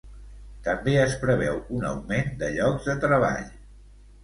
[0.67, 3.49] També es preveu un augment de llocs de treball.